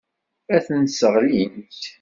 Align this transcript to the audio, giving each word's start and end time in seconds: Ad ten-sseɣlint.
Ad 0.55 0.61
ten-sseɣlint. 0.65 1.81